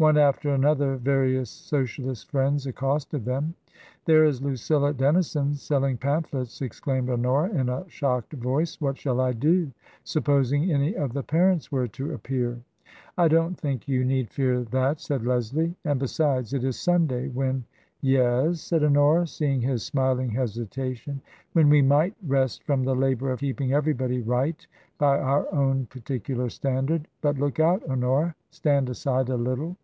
[0.00, 3.52] One after another various Socialist friends accosted them.
[4.06, 9.34] "There is Lucilla Dennison selling pamphlets," ex claimed Honora, in a shocked voice;what shall I
[9.34, 9.70] do?
[10.04, 12.62] Supposing any of the parents were to appear
[13.00, 17.28] ?"'* I don*t think you need fear that," said Leslie;" and besides, it is Sunday,
[17.28, 21.20] when "*' Yes?" said Honora, seeing his smiling hesitation."
[21.52, 24.66] When we #night rest from the labour of keeping everybody right
[24.96, 27.06] by our own particular standard.
[27.20, 28.34] But look out, Honora!
[28.50, 29.76] Stand aside a little."